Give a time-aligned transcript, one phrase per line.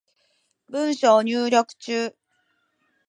[0.67, 2.15] 文章入力中